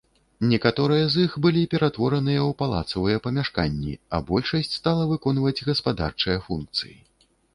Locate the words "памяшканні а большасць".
3.27-4.73